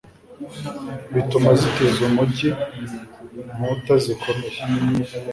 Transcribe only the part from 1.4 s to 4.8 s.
azitiza umugi inkuta zikomeye